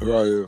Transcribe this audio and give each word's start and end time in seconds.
Right 0.00 0.46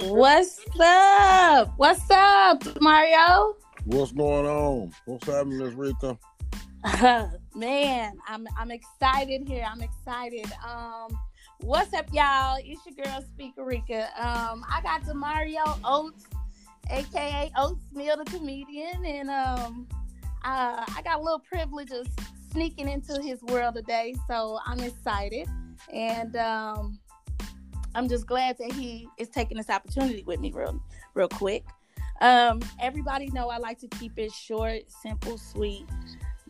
What's 0.00 0.60
up? 0.80 1.72
What's 1.76 2.10
up, 2.10 2.80
Mario? 2.80 3.54
What's 3.84 4.10
going 4.10 4.44
on? 4.44 4.92
What's 5.04 5.26
happening, 5.26 5.58
Miss 5.58 5.74
Rita? 5.74 6.18
Man, 7.54 8.12
I'm 8.26 8.48
I'm 8.58 8.72
excited 8.72 9.46
here. 9.46 9.64
I'm 9.70 9.82
excited. 9.82 10.50
Um, 10.66 11.16
what's 11.60 11.94
up, 11.94 12.06
y'all? 12.12 12.58
It's 12.58 12.80
your 12.84 13.04
girl 13.04 13.22
Speaker 13.22 13.64
Rika. 13.64 14.06
Um, 14.16 14.64
I 14.68 14.80
got 14.82 15.04
to 15.06 15.14
Mario 15.14 15.62
Oates, 15.84 16.26
aka 16.90 17.52
Oates 17.56 17.86
Mill 17.92 18.16
the 18.16 18.24
comedian, 18.24 19.04
and 19.04 19.30
um, 19.30 19.86
uh, 20.44 20.84
I 20.88 21.02
got 21.04 21.20
a 21.20 21.22
little 21.22 21.38
privilege 21.38 21.92
of 21.92 22.08
sneaking 22.50 22.88
into 22.88 23.22
his 23.22 23.40
world 23.42 23.76
today, 23.76 24.16
so 24.26 24.58
I'm 24.66 24.80
excited. 24.80 25.48
And 25.92 26.34
um, 26.36 26.98
I'm 27.94 28.08
just 28.08 28.26
glad 28.26 28.56
that 28.58 28.72
he 28.72 29.08
is 29.18 29.28
taking 29.28 29.56
this 29.56 29.70
opportunity 29.70 30.22
with 30.24 30.40
me 30.40 30.52
real 30.52 30.82
real 31.14 31.28
quick. 31.28 31.64
Um, 32.20 32.60
everybody 32.80 33.30
know 33.30 33.48
I 33.48 33.58
like 33.58 33.78
to 33.80 33.88
keep 33.88 34.18
it 34.18 34.32
short, 34.32 34.90
simple, 34.90 35.38
sweet. 35.38 35.86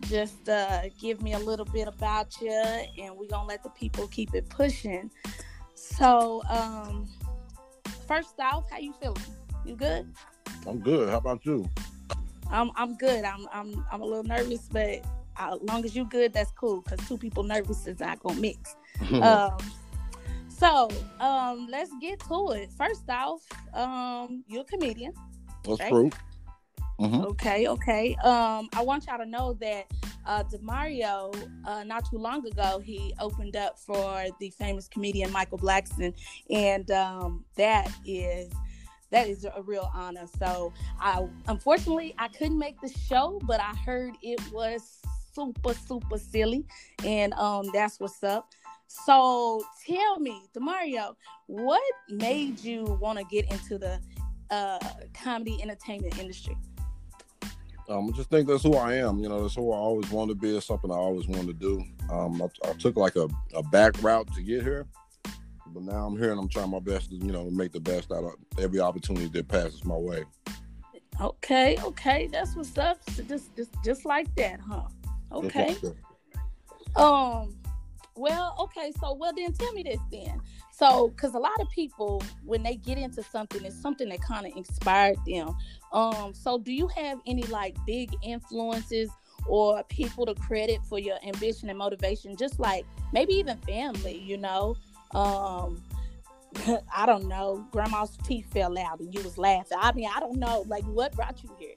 Just 0.01 0.49
uh, 0.49 0.83
give 1.01 1.23
me 1.23 1.33
a 1.33 1.39
little 1.39 1.65
bit 1.65 1.89
about 1.89 2.41
you, 2.41 2.51
and 2.51 3.17
we're 3.17 3.29
gonna 3.29 3.49
let 3.49 3.63
the 3.63 3.71
people 3.71 4.09
keep 4.09 4.35
it 4.35 4.49
pushing. 4.49 5.11
So, 5.75 6.43
um, 6.49 7.09
first 8.07 8.35
off, 8.41 8.71
how 8.71 8.79
you 8.79 8.93
feeling? 9.01 9.23
You 9.65 9.77
good? 9.77 10.13
I'm 10.67 10.81
good. 10.81 11.09
How 11.09 11.19
about 11.19 11.45
you? 11.47 11.69
I'm 12.51 12.71
I'm 12.77 12.97
good. 12.97 13.25
I'm 13.25 13.47
I'm 13.53 13.85
I'm 13.91 14.03
a 14.03 14.05
little 14.05 14.25
nervous, 14.25 14.69
but 14.71 15.05
as 15.39 15.59
long 15.63 15.85
as 15.85 15.97
you 15.97 16.05
good, 16.05 16.33
that's 16.33 16.51
cool. 16.53 16.83
Cause 16.83 16.99
two 17.09 17.17
people 17.17 17.43
nervous 17.43 17.87
is 17.87 18.01
not 18.01 18.21
gonna 18.21 18.41
mix. 18.41 18.77
um, 19.23 19.56
so 20.58 20.89
um, 21.20 21.69
let's 21.70 21.91
get 22.00 22.20
to 22.28 22.53
it. 22.53 22.70
First 22.72 23.08
off, 23.08 23.42
um, 23.75 24.45
you're 24.47 24.62
a 24.62 24.64
comedian. 24.64 25.12
That's 25.64 25.81
right? 25.81 25.91
true. 25.91 26.11
Mm-hmm. 27.00 27.22
Okay, 27.22 27.67
okay. 27.67 28.14
Um, 28.22 28.69
I 28.75 28.83
want 28.83 29.06
y'all 29.06 29.19
to 29.19 29.27
know 29.27 29.55
that 29.55 29.86
uh, 30.25 30.44
Demario, 30.44 31.34
uh, 31.64 31.83
not 31.84 32.09
too 32.09 32.19
long 32.19 32.47
ago, 32.47 32.81
he 32.84 33.14
opened 33.19 33.56
up 33.56 33.78
for 33.78 34.27
the 34.39 34.50
famous 34.50 34.89
comedian 34.89 35.33
Michael 35.33 35.59
Blackson, 35.59 36.14
and 36.50 36.91
um, 36.91 37.44
that 37.56 37.91
is 38.05 38.50
that 39.11 39.28
is 39.28 39.44
a 39.44 39.62
real 39.62 39.91
honor. 39.94 40.27
So, 40.39 40.72
I 41.00 41.27
unfortunately 41.48 42.14
I 42.19 42.28
couldn't 42.28 42.59
make 42.59 42.81
the 42.81 42.89
show, 42.89 43.41
but 43.44 43.61
I 43.61 43.75
heard 43.84 44.14
it 44.22 44.41
was 44.53 45.00
super 45.34 45.75
super 45.75 46.19
silly, 46.19 46.64
and 47.05 47.33
um, 47.34 47.69
that's 47.72 47.98
what's 47.98 48.22
up. 48.22 48.53
So 49.07 49.65
tell 49.87 50.21
me, 50.21 50.43
Demario, 50.55 51.15
what 51.47 51.83
made 52.11 52.62
you 52.62 52.85
want 53.01 53.19
to 53.19 53.25
get 53.25 53.51
into 53.51 53.79
the 53.79 53.99
uh, 54.51 54.79
comedy 55.15 55.61
entertainment 55.62 56.19
industry? 56.19 56.57
Um, 57.89 58.11
I 58.12 58.17
just 58.17 58.29
think 58.29 58.47
that's 58.47 58.62
who 58.62 58.75
I 58.75 58.95
am. 58.95 59.19
You 59.19 59.31
know, 59.31 59.43
that's 59.43 59.55
who 59.55 59.73
I 59.73 59.77
always 59.77 60.11
wanted 60.11 60.34
to 60.34 60.41
be. 60.41 60.57
It's 60.57 60.67
something 60.67 60.91
I 60.91 60.95
always 60.95 61.27
wanted 61.27 61.47
to 61.47 61.53
do. 61.55 61.83
Um, 62.11 62.43
I, 62.43 62.69
I, 62.69 62.73
took 62.75 62.97
like 62.97 63.17
a, 63.17 63.29
a 63.55 63.62
back 63.62 64.01
route 64.03 64.33
to 64.34 64.43
get 64.43 64.62
here, 64.62 64.87
but 65.69 65.83
now 65.83 66.06
I'm 66.06 66.17
here 66.19 66.31
and 66.31 66.39
I'm 66.39 66.49
trying 66.49 66.71
my 66.71 66.79
best 66.79 67.11
to, 67.11 67.17
you 67.17 67.33
know, 67.33 67.51
make 67.51 67.73
the 67.73 67.81
best 67.81 68.12
out 68.12 68.25
of 68.25 68.34
every 68.59 68.81
opportunity 68.81 69.29
that 69.29 69.49
passes 69.49 69.84
my 69.84 69.97
way. 69.97 70.25
Okay, 71.21 71.79
okay, 71.83 72.29
that's 72.31 72.55
what's 72.55 72.77
up. 72.77 72.99
So 73.11 73.23
just, 73.23 73.56
just, 73.56 73.71
just 73.83 74.05
like 74.05 74.33
that, 74.37 74.61
huh? 74.61 74.89
Okay. 75.33 75.77
Um, 76.95 77.56
well, 78.15 78.57
okay, 78.61 78.93
so 79.01 79.15
well 79.15 79.33
then 79.35 79.53
tell 79.53 79.73
me 79.73 79.83
this 79.83 80.01
then. 80.11 80.41
So, 80.71 81.09
because 81.09 81.35
a 81.35 81.39
lot 81.39 81.61
of 81.61 81.69
people, 81.71 82.23
when 82.45 82.62
they 82.62 82.77
get 82.77 82.99
into 82.99 83.23
something, 83.23 83.65
it's 83.65 83.81
something 83.81 84.09
that 84.09 84.21
kind 84.21 84.47
of 84.47 84.56
inspired 84.56 85.17
them. 85.27 85.56
Um, 85.93 86.34
so 86.34 86.59
do 86.59 86.72
you 86.72 86.89
have 86.89 87.21
any 87.27 87.43
like 87.45 87.77
big 87.87 88.15
influences 88.22 89.11
or 89.47 89.83
people 89.84 90.27
to 90.27 90.34
credit 90.34 90.81
for 90.89 90.99
your 90.99 91.19
ambition 91.27 91.69
and 91.69 91.78
motivation? 91.78 92.37
Just 92.37 92.59
like 92.59 92.84
maybe 93.12 93.34
even 93.34 93.56
family, 93.59 94.19
you 94.19 94.39
know? 94.39 94.77
Um, 95.12 95.83
I 96.95 97.06
don't 97.06 97.28
know. 97.28 97.67
Grandma's 97.71 98.17
teeth 98.25 98.47
fell 98.53 98.77
out 98.78 99.01
and 99.01 99.15
you 99.15 99.22
was 99.22 99.39
laughing. 99.39 99.78
I 99.81 99.93
mean, 99.93 100.09
I 100.15 100.21
don't 100.21 100.37
know. 100.37 100.65
Like, 100.67 100.84
what 100.84 101.12
brought 101.12 101.43
you 101.43 101.51
here? 101.59 101.75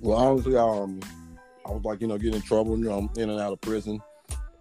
Well, 0.00 0.18
honestly, 0.18 0.56
um, 0.56 1.00
I 1.66 1.70
was 1.70 1.82
like, 1.84 2.00
you 2.00 2.06
know, 2.06 2.18
getting 2.18 2.34
in 2.34 2.42
trouble, 2.42 2.78
you 2.78 2.84
know, 2.84 2.98
I'm 2.98 3.10
in 3.16 3.30
and 3.30 3.40
out 3.40 3.52
of 3.52 3.60
prison. 3.60 4.00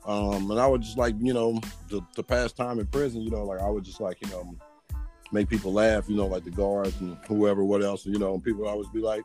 Um, 0.06 0.52
and 0.52 0.60
I 0.60 0.68
would 0.68 0.82
just 0.82 0.98
like, 0.98 1.16
you 1.20 1.34
know, 1.34 1.60
to, 1.90 2.06
to 2.16 2.24
pass 2.24 2.52
time 2.52 2.80
in 2.80 2.86
prison, 2.88 3.22
you 3.22 3.32
know, 3.32 3.44
like 3.44 3.60
I 3.60 3.70
would 3.70 3.84
just 3.84 4.00
like, 4.00 4.22
you 4.22 4.30
know, 4.30 4.56
make 5.32 5.50
people 5.50 5.74
laugh, 5.74 6.08
you 6.08 6.16
know, 6.16 6.28
like 6.28 6.44
the 6.44 6.52
guards 6.52 7.00
and 7.00 7.18
whoever, 7.28 7.64
what 7.64 7.84
else, 7.84 8.06
you 8.06 8.20
know, 8.20 8.36
and 8.36 8.44
people 8.44 8.68
always 8.68 8.88
be 8.90 9.00
like, 9.00 9.24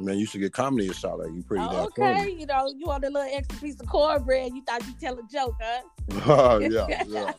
man, 0.00 0.18
you 0.18 0.26
should 0.26 0.40
get 0.40 0.52
comedy 0.52 0.88
a 0.88 0.94
shot 0.94 1.18
Like 1.18 1.32
you 1.32 1.42
pretty 1.42 1.64
oh, 1.68 1.86
Okay, 1.86 2.16
funny. 2.16 2.40
you 2.40 2.46
know, 2.46 2.72
you 2.76 2.86
want 2.86 3.04
a 3.04 3.10
little 3.10 3.30
extra 3.32 3.58
piece 3.58 3.80
of 3.80 3.86
cornbread, 3.86 4.52
you 4.54 4.62
thought 4.64 4.84
you'd 4.86 4.98
tell 5.00 5.18
a 5.18 5.22
joke, 5.32 5.54
huh? 5.60 6.58
yeah, 6.62 7.04
yeah. 7.06 7.32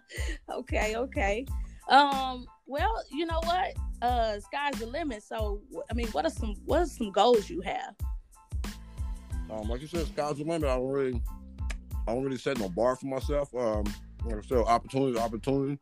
okay, 0.54 0.96
okay. 0.96 1.46
Um, 1.88 2.46
well, 2.66 3.02
you 3.10 3.26
know 3.26 3.40
what? 3.44 3.74
Uh 4.00 4.38
sky's 4.38 4.78
the 4.78 4.86
limit. 4.86 5.22
So 5.22 5.60
I 5.90 5.94
mean, 5.94 6.06
what 6.08 6.24
are 6.24 6.30
some 6.30 6.54
what 6.66 6.82
are 6.82 6.86
some 6.86 7.10
goals 7.10 7.50
you 7.50 7.60
have? 7.62 7.94
Um, 9.50 9.68
like 9.68 9.80
you 9.80 9.88
said, 9.88 10.06
sky's 10.06 10.36
the 10.36 10.44
limit. 10.44 10.64
I 10.64 10.76
don't 10.76 10.88
really 10.88 11.22
I 12.08 12.14
don't 12.14 12.24
really 12.24 12.38
set 12.38 12.58
no 12.58 12.70
bar 12.70 12.96
for 12.96 13.06
myself. 13.06 13.54
Um, 13.54 13.84
like 14.24 14.36
I 14.36 14.40
said, 14.40 14.58
opportunity, 14.58 15.18
opportunity. 15.18 15.78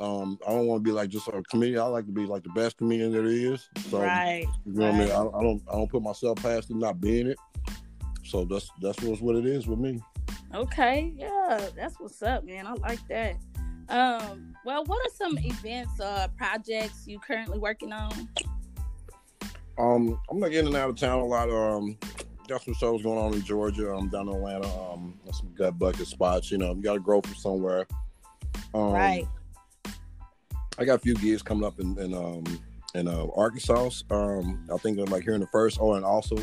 Um, 0.00 0.38
I 0.46 0.50
don't 0.50 0.66
want 0.66 0.84
to 0.84 0.84
be 0.84 0.90
like 0.90 1.08
just 1.08 1.28
a 1.28 1.42
comedian. 1.44 1.80
I 1.80 1.84
like 1.84 2.06
to 2.06 2.12
be 2.12 2.26
like 2.26 2.42
the 2.42 2.50
best 2.50 2.78
comedian 2.78 3.12
there 3.12 3.24
is. 3.26 3.68
So, 3.88 4.02
right. 4.02 4.44
You 4.64 4.72
know 4.72 4.86
right. 4.86 4.92
what 4.92 5.00
I 5.00 5.04
mean? 5.04 5.10
I, 5.12 5.38
I, 5.38 5.42
don't 5.42 5.62
I 5.68 5.72
don't 5.76 5.90
put 5.90 6.02
myself 6.02 6.42
past 6.42 6.70
it 6.70 6.76
not 6.76 7.00
being 7.00 7.28
it. 7.28 7.38
So 8.24 8.44
that's 8.44 8.68
that's 8.82 9.00
what's 9.02 9.22
what 9.22 9.36
it 9.36 9.46
is 9.46 9.68
with 9.68 9.78
me. 9.78 10.02
Okay, 10.52 11.12
yeah, 11.16 11.68
that's 11.76 12.00
what's 12.00 12.22
up, 12.22 12.44
man. 12.44 12.66
I 12.66 12.72
like 12.74 13.06
that. 13.08 13.36
Um, 13.88 14.54
well, 14.64 14.84
what 14.84 14.98
are 15.06 15.14
some 15.14 15.38
events, 15.38 16.00
uh, 16.00 16.26
projects 16.36 17.06
you 17.06 17.20
currently 17.20 17.58
working 17.58 17.92
on? 17.92 18.28
Um, 19.78 20.20
I'm 20.28 20.40
like 20.40 20.52
in 20.52 20.66
and 20.66 20.74
out 20.74 20.90
of 20.90 20.96
town 20.96 21.20
a 21.20 21.24
lot. 21.24 21.50
Um, 21.50 21.96
got 22.46 22.62
some 22.62 22.74
shows 22.74 23.02
going 23.02 23.18
on 23.18 23.34
in 23.34 23.42
Georgia. 23.42 23.90
I'm 23.90 23.98
um, 23.98 24.08
down 24.08 24.28
in 24.28 24.34
Atlanta. 24.34 24.66
Um, 24.66 25.18
some 25.32 25.52
gut 25.54 25.78
bucket 25.78 26.06
spots. 26.06 26.50
You 26.50 26.58
know, 26.58 26.74
you 26.74 26.82
got 26.82 26.94
to 26.94 27.00
grow 27.00 27.20
from 27.20 27.34
somewhere. 27.34 27.86
Um, 28.74 28.92
right. 28.92 29.26
I 30.78 30.84
got 30.84 30.94
a 30.94 30.98
few 30.98 31.14
gigs 31.14 31.42
coming 31.42 31.64
up 31.64 31.80
in 31.80 31.98
in, 31.98 32.14
um, 32.14 32.44
in 32.94 33.08
uh, 33.08 33.26
Arkansas. 33.34 34.02
Um, 34.10 34.66
I 34.72 34.76
think 34.78 34.98
I'm 34.98 35.06
like 35.06 35.24
here 35.24 35.34
in 35.34 35.40
the 35.40 35.46
first. 35.48 35.78
Oh, 35.80 35.94
and 35.94 36.04
also 36.04 36.36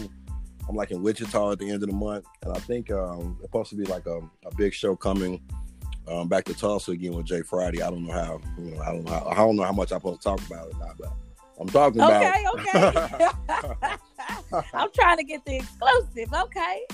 I'm 0.68 0.76
like 0.76 0.92
in 0.92 1.04
Wichita 1.04 1.52
at 1.52 1.60
the 1.60 1.70
end 1.70 1.84
of 1.84 1.90
the 1.90 1.96
month, 1.96 2.26
and 2.44 2.56
I 2.56 2.60
think 2.60 2.92
um, 2.92 3.38
it's 3.40 3.48
supposed 3.48 3.70
to 3.72 3.76
be 3.76 3.86
like 3.86 4.06
a, 4.06 4.20
a 4.46 4.56
big 4.56 4.74
show 4.74 4.96
coming 4.96 5.42
um, 6.08 6.28
back 6.28 6.46
to 6.46 6.54
Tulsa 6.54 6.92
again 6.92 7.14
with 7.14 7.26
Jay 7.26 7.42
Friday. 7.42 7.82
I 7.82 7.90
don't 7.90 8.06
know 8.06 8.14
how 8.14 8.42
you 8.58 8.72
know 8.72 8.82
I 8.82 8.92
don't 8.92 9.04
know 9.04 9.12
how, 9.12 9.28
I 9.28 9.36
don't 9.36 9.56
know 9.56 9.64
how 9.64 9.72
much 9.72 9.92
I'm 9.92 10.00
supposed 10.00 10.22
to 10.22 10.30
talk 10.30 10.46
about 10.48 10.70
it 10.70 10.78
now, 10.80 10.92
but 10.98 11.14
I'm 11.60 11.68
talking 11.68 12.02
okay, 12.02 12.44
about. 12.44 12.60
Okay, 12.60 13.68
okay. 13.70 13.96
I'm 14.74 14.90
trying 14.94 15.18
to 15.18 15.24
get 15.24 15.44
the 15.46 15.58
exclusive. 15.58 16.34
Okay. 16.34 16.86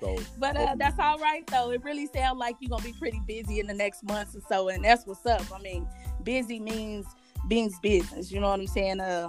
so, 0.00 0.18
but 0.38 0.56
uh, 0.56 0.74
that's 0.78 0.98
all 0.98 1.18
right 1.18 1.46
though. 1.46 1.70
It 1.70 1.82
really 1.84 2.06
sounds 2.06 2.38
like 2.38 2.56
you're 2.60 2.70
gonna 2.70 2.82
be 2.82 2.92
pretty 2.92 3.20
busy 3.26 3.60
in 3.60 3.66
the 3.66 3.74
next 3.74 4.02
months 4.02 4.34
or 4.34 4.40
so, 4.48 4.68
and 4.68 4.84
that's 4.84 5.06
what's 5.06 5.24
up. 5.26 5.42
I 5.54 5.60
mean, 5.60 5.86
busy 6.24 6.58
means 6.58 7.06
means 7.48 7.78
business. 7.80 8.30
You 8.32 8.40
know 8.40 8.48
what 8.48 8.60
I'm 8.60 8.66
saying? 8.66 9.00
Uh, 9.00 9.28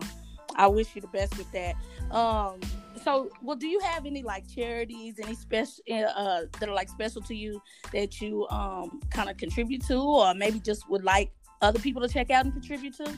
I 0.56 0.68
wish 0.68 0.96
you 0.96 1.02
the 1.02 1.08
best 1.08 1.38
with 1.38 1.52
that. 1.52 1.76
Um, 2.14 2.60
so 3.04 3.30
well, 3.42 3.56
do 3.56 3.68
you 3.68 3.80
have 3.82 4.06
any 4.06 4.24
like 4.24 4.48
charities, 4.48 5.16
any 5.22 5.36
special 5.36 5.84
uh 5.90 6.42
that 6.60 6.70
are 6.70 6.74
like 6.74 6.90
special 6.90 7.22
to 7.24 7.36
you 7.36 7.62
that 7.94 8.20
you 8.22 8.48
um 8.50 9.00
kind 9.10 9.30
of 9.30 9.38
contribute 9.38 9.86
to, 9.88 9.98
or 9.98 10.34
maybe 10.34 10.60
just 10.60 10.90
would 10.90 11.04
like 11.04 11.32
other 11.62 11.80
people 11.80 12.02
to 12.02 12.08
check 12.08 12.32
out 12.32 12.46
and 12.46 12.54
contribute 12.54 12.96
to? 12.98 13.16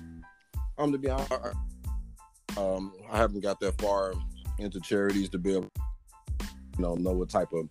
Um, 0.78 0.92
to 0.92 0.98
be 0.98 1.10
honest, 1.10 1.32
um, 2.58 2.94
I 3.12 3.18
haven't 3.18 3.42
got 3.42 3.60
that 3.62 3.80
far 3.82 4.14
into 4.60 4.80
charities 4.80 5.30
to 5.30 5.38
be 5.38 5.54
able, 5.54 5.72
you 6.78 6.84
know, 6.84 6.96
know 6.96 7.12
what 7.12 7.30
type 7.30 7.52
of 7.54 7.68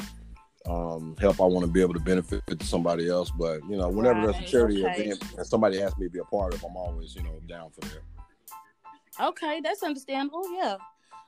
um, 0.66 1.16
help 1.20 1.40
I 1.40 1.44
want 1.44 1.66
to 1.66 1.72
be 1.72 1.80
able 1.80 1.94
to 1.94 2.00
benefit 2.00 2.42
to 2.46 2.64
somebody 2.64 3.08
else. 3.08 3.30
But 3.30 3.60
you 3.68 3.76
know, 3.76 3.88
whenever 3.88 4.20
right, 4.20 4.32
there's 4.32 4.48
a 4.48 4.50
charity 4.50 4.84
okay. 4.84 5.04
event 5.04 5.22
and 5.36 5.46
somebody 5.46 5.82
asks 5.82 5.98
me 5.98 6.06
to 6.06 6.10
be 6.10 6.18
a 6.18 6.24
part 6.24 6.54
of, 6.54 6.64
I'm 6.64 6.76
always, 6.76 7.14
you 7.14 7.22
know, 7.22 7.40
down 7.48 7.70
for 7.70 7.80
that. 7.88 8.02
Okay, 9.20 9.60
that's 9.60 9.82
understandable. 9.82 10.42
Yeah. 10.54 10.76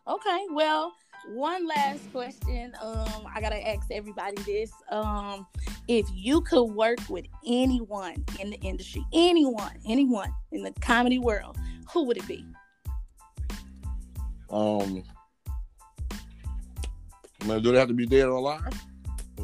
Okay. 0.07 0.47
Well, 0.51 0.93
one 1.29 1.67
last 1.67 2.01
question. 2.13 2.75
Um, 2.83 3.27
I 3.35 3.41
gotta 3.41 3.67
ask 3.67 3.91
everybody 3.91 4.37
this. 4.43 4.73
Um, 4.91 5.47
if 5.89 6.07
you 6.13 6.41
could 6.43 6.65
work 6.65 6.99
with 7.09 7.27
anyone 7.47 8.25
in 8.41 8.51
the 8.51 8.59
industry, 8.59 9.05
anyone, 9.13 9.79
anyone 9.87 10.33
in 10.53 10.63
the 10.63 10.73
comedy 10.81 11.19
world, 11.19 11.57
who 11.93 12.05
would 12.05 12.17
it 12.17 12.27
be? 12.27 12.45
Um, 14.51 15.03
man, 17.47 17.63
do 17.63 17.73
they 17.73 17.79
have 17.79 17.89
to 17.89 17.95
be 17.95 18.07
dead 18.07 18.27
or 18.27 18.37
alive? 18.37 18.73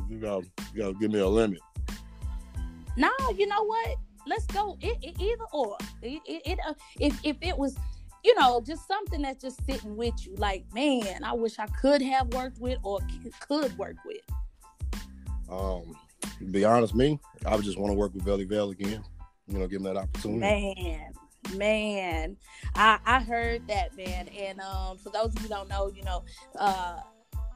You 0.08 0.18
gotta, 0.18 0.46
you 0.74 0.82
gotta 0.82 0.94
give 0.94 1.10
me 1.10 1.20
a 1.20 1.28
limit. 1.28 1.60
no, 2.96 3.10
you 3.36 3.46
know 3.46 3.64
what? 3.64 3.96
Let's 4.26 4.46
go. 4.46 4.76
It, 4.80 4.98
it, 5.02 5.20
either 5.20 5.44
or. 5.52 5.76
It, 6.02 6.20
it, 6.26 6.58
uh, 6.66 6.74
if 6.98 7.18
if 7.24 7.36
it 7.40 7.56
was, 7.56 7.76
you 8.24 8.34
know, 8.38 8.62
just 8.64 8.86
something 8.86 9.22
that's 9.22 9.42
just 9.42 9.64
sitting 9.66 9.96
with 9.96 10.14
you, 10.26 10.34
like 10.36 10.64
man, 10.74 11.24
I 11.24 11.32
wish 11.32 11.58
I 11.58 11.66
could 11.66 12.02
have 12.02 12.28
worked 12.34 12.60
with 12.60 12.78
or 12.82 13.00
could 13.40 13.76
work 13.78 13.96
with. 14.04 14.20
Um, 15.50 15.96
be 16.50 16.64
honest, 16.64 16.94
me, 16.94 17.18
I 17.46 17.56
would 17.56 17.64
just 17.64 17.78
want 17.78 17.92
to 17.92 17.96
work 17.96 18.14
with 18.14 18.24
Velle 18.24 18.44
Velle 18.44 18.70
again. 18.70 19.02
You 19.48 19.58
know, 19.58 19.66
give 19.66 19.78
him 19.78 19.84
that 19.84 19.96
opportunity. 19.96 20.40
Man, 20.40 21.12
man, 21.54 22.36
I 22.74 22.98
I 23.04 23.20
heard 23.20 23.66
that 23.68 23.96
man, 23.96 24.28
and 24.28 24.60
um, 24.60 24.98
for 24.98 25.10
those 25.10 25.26
of 25.26 25.34
you 25.36 25.42
who 25.42 25.48
don't 25.48 25.68
know, 25.68 25.90
you 25.94 26.02
know, 26.02 26.24
uh, 26.58 27.00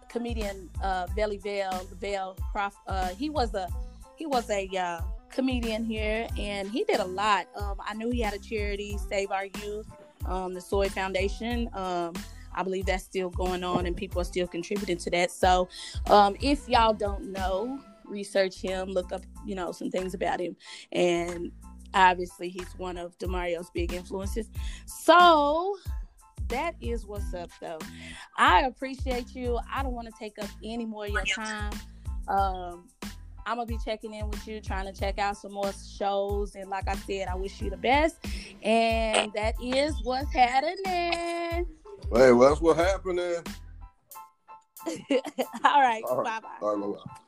comedian 0.08 0.70
uh, 0.82 1.06
Velle 1.14 1.38
Velle, 1.38 1.86
Velle 2.00 2.36
Prof, 2.52 2.74
uh, 2.86 3.08
he 3.08 3.30
was 3.30 3.54
a 3.54 3.68
he 4.16 4.26
was 4.26 4.48
a 4.50 4.68
uh, 4.76 5.00
comedian 5.30 5.84
here, 5.84 6.28
and 6.38 6.70
he 6.70 6.84
did 6.84 7.00
a 7.00 7.04
lot. 7.04 7.46
Um, 7.56 7.76
I 7.84 7.94
knew 7.94 8.10
he 8.10 8.20
had 8.20 8.34
a 8.34 8.38
charity, 8.38 8.96
Save 9.08 9.30
Our 9.30 9.46
Youth, 9.62 9.86
um, 10.26 10.54
the 10.54 10.60
Soy 10.60 10.88
Foundation. 10.88 11.68
Um, 11.74 12.14
I 12.54 12.62
believe 12.62 12.86
that's 12.86 13.04
still 13.04 13.30
going 13.30 13.64
on, 13.64 13.86
and 13.86 13.96
people 13.96 14.20
are 14.20 14.24
still 14.24 14.46
contributing 14.46 14.96
to 14.98 15.10
that. 15.10 15.32
So, 15.32 15.68
um, 16.06 16.36
if 16.40 16.68
y'all 16.68 16.94
don't 16.94 17.32
know, 17.32 17.80
research 18.04 18.60
him, 18.60 18.88
look 18.90 19.12
up, 19.12 19.22
you 19.44 19.56
know, 19.56 19.72
some 19.72 19.90
things 19.90 20.14
about 20.14 20.40
him, 20.40 20.56
and 20.92 21.50
obviously 21.94 22.48
he's 22.48 22.68
one 22.76 22.96
of 22.98 23.16
Demario's 23.18 23.70
big 23.70 23.92
influences. 23.92 24.50
So 24.86 25.76
that 26.48 26.74
is 26.80 27.06
what's 27.06 27.32
up 27.34 27.50
though. 27.60 27.78
I 28.36 28.62
appreciate 28.62 29.34
you. 29.34 29.58
I 29.72 29.82
don't 29.82 29.92
want 29.92 30.08
to 30.08 30.14
take 30.18 30.38
up 30.38 30.50
any 30.62 30.84
more 30.84 31.06
of 31.06 31.12
your 31.12 31.24
time. 31.24 31.72
Um, 32.28 32.88
I'm 33.46 33.56
gonna 33.56 33.66
be 33.66 33.78
checking 33.84 34.14
in 34.14 34.30
with 34.30 34.46
you, 34.46 34.60
trying 34.60 34.86
to 34.86 34.98
check 34.98 35.18
out 35.18 35.36
some 35.36 35.52
more 35.52 35.72
shows. 35.72 36.54
And 36.54 36.70
like 36.70 36.88
I 36.88 36.96
said, 36.96 37.28
I 37.28 37.34
wish 37.34 37.60
you 37.60 37.70
the 37.70 37.76
best. 37.76 38.16
And 38.62 39.32
that 39.34 39.54
is 39.62 39.94
what's 40.02 40.32
happening. 40.32 41.66
Hey, 42.12 42.32
well, 42.32 42.48
that's 42.50 42.60
what 42.60 42.76
happened 42.76 43.18
then. 43.18 43.42
All 45.64 45.80
right. 45.80 46.02
All 46.04 46.16
right. 46.18 46.24
Bye 46.24 46.40
bye. 46.40 46.48
All 46.60 46.76
right, 46.76 46.96
bye-bye. 46.96 47.20